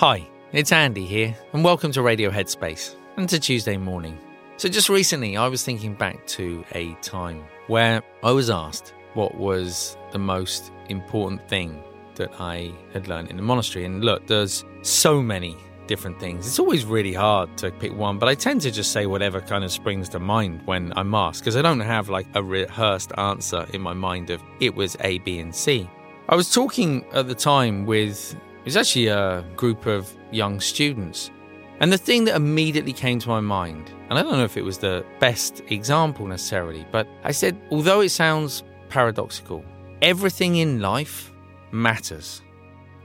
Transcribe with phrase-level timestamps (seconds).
[0.00, 4.16] Hi, it's Andy here, and welcome to Radio Headspace and to Tuesday morning.
[4.56, 9.34] So, just recently, I was thinking back to a time where I was asked what
[9.34, 11.84] was the most important thing
[12.14, 13.84] that I had learned in the monastery.
[13.84, 15.54] And look, there's so many
[15.86, 16.46] different things.
[16.46, 19.64] It's always really hard to pick one, but I tend to just say whatever kind
[19.64, 23.66] of springs to mind when I'm asked because I don't have like a rehearsed answer
[23.74, 25.90] in my mind of it was A, B, and C.
[26.30, 28.34] I was talking at the time with
[28.70, 31.32] it was actually a group of young students.
[31.80, 34.62] And the thing that immediately came to my mind, and I don't know if it
[34.62, 39.64] was the best example necessarily, but I said, although it sounds paradoxical,
[40.02, 41.32] everything in life
[41.72, 42.42] matters.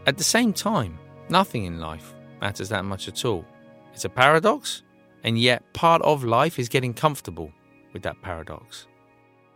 [0.05, 0.99] At the same time,
[1.29, 3.43] nothing in life matters that much at all.
[3.91, 4.83] It's a paradox,
[5.23, 7.51] and yet part of life is getting comfortable
[7.91, 8.85] with that paradox.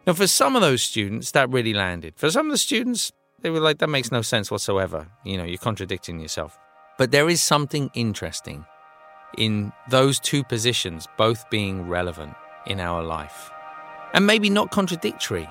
[0.07, 2.15] Now, for some of those students, that really landed.
[2.17, 3.11] For some of the students,
[3.41, 5.07] they were like, that makes no sense whatsoever.
[5.23, 6.57] You know, you're contradicting yourself.
[6.97, 8.65] But there is something interesting
[9.37, 12.33] in those two positions both being relevant
[12.65, 13.51] in our life.
[14.13, 15.47] And maybe not contradictory.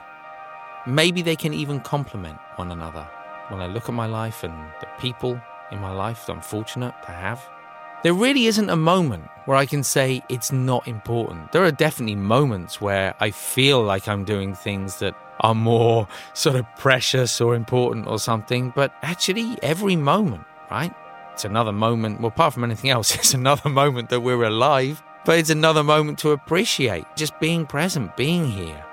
[0.87, 3.09] Maybe they can even complement one another.
[3.48, 5.41] When I look at my life and the people
[5.71, 7.47] in my life that I'm fortunate to have,
[8.03, 11.53] there really isn't a moment where I can say it's not important.
[11.53, 16.56] There are definitely moments where I feel like I'm doing things that are more sort
[16.56, 20.93] of precious or important or something, but actually, every moment, right?
[21.32, 25.38] It's another moment, well, apart from anything else, it's another moment that we're alive, but
[25.38, 28.84] it's another moment to appreciate just being present, being here,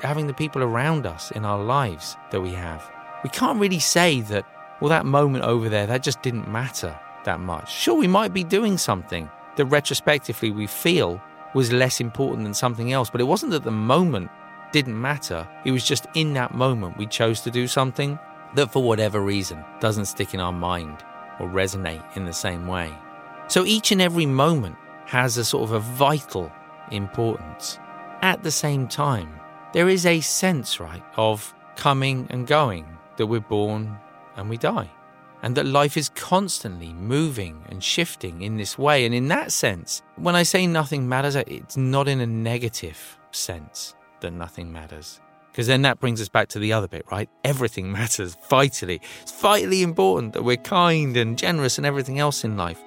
[0.00, 2.90] having the people around us in our lives that we have.
[3.22, 4.44] We can't really say that,
[4.80, 7.72] well, that moment over there, that just didn't matter that much.
[7.72, 11.20] Sure, we might be doing something that retrospectively we feel
[11.54, 14.30] was less important than something else, but it wasn't that the moment
[14.76, 15.48] didn't matter.
[15.64, 18.18] It was just in that moment we chose to do something
[18.56, 21.02] that, for whatever reason, doesn't stick in our mind
[21.40, 22.92] or resonate in the same way.
[23.48, 24.76] So each and every moment
[25.06, 26.52] has a sort of a vital
[26.90, 27.78] importance.
[28.20, 29.40] At the same time,
[29.72, 32.84] there is a sense, right, of coming and going,
[33.16, 33.96] that we're born
[34.36, 34.90] and we die,
[35.40, 39.06] and that life is constantly moving and shifting in this way.
[39.06, 43.95] And in that sense, when I say nothing matters, it's not in a negative sense
[44.20, 45.20] that nothing matters.
[45.50, 47.30] Because then that brings us back to the other bit, right?
[47.42, 49.00] Everything matters vitally.
[49.22, 52.82] It's vitally important that we're kind and generous and everything else in life.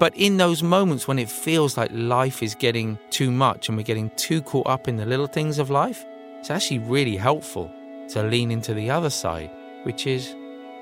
[0.00, 3.84] But in those moments when it feels like life is getting too much and we're
[3.84, 6.04] getting too caught up in the little things of life,
[6.38, 7.70] it's actually really helpful
[8.08, 9.50] to lean into the other side,
[9.82, 10.34] which is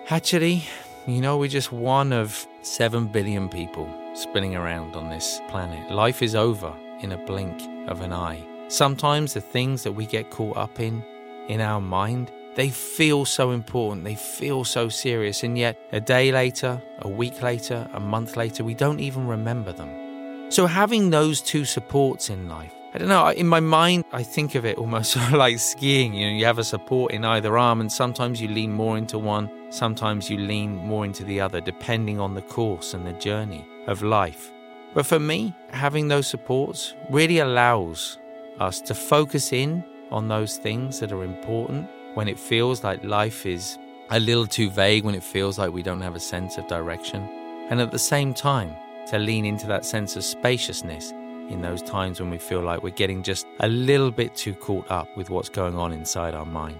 [0.08, 0.62] actually,
[1.06, 5.90] you know, we're just one of seven billion people spinning around on this planet.
[5.90, 8.57] Life is over in a blink of an eye.
[8.68, 11.02] Sometimes the things that we get caught up in,
[11.48, 16.30] in our mind, they feel so important, they feel so serious, and yet a day
[16.32, 20.50] later, a week later, a month later, we don't even remember them.
[20.50, 24.54] So, having those two supports in life, I don't know, in my mind, I think
[24.54, 26.12] of it almost like skiing.
[26.12, 29.18] You know, you have a support in either arm, and sometimes you lean more into
[29.18, 33.66] one, sometimes you lean more into the other, depending on the course and the journey
[33.86, 34.52] of life.
[34.92, 38.18] But for me, having those supports really allows
[38.60, 43.46] us to focus in on those things that are important when it feels like life
[43.46, 43.78] is
[44.10, 47.22] a little too vague, when it feels like we don't have a sense of direction.
[47.70, 48.74] And at the same time,
[49.08, 51.12] to lean into that sense of spaciousness
[51.50, 54.90] in those times when we feel like we're getting just a little bit too caught
[54.90, 56.78] up with what's going on inside our mind.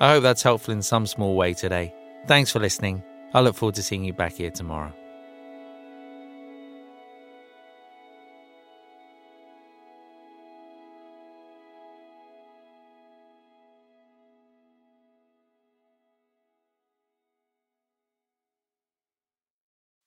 [0.00, 1.94] I hope that's helpful in some small way today.
[2.26, 3.02] Thanks for listening.
[3.32, 4.92] I look forward to seeing you back here tomorrow.